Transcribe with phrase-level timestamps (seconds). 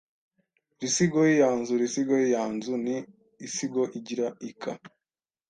[0.85, 2.95] Iisigo y’iyanzu Iisigo y’iyanzu ni
[3.45, 4.71] iisigo igira iika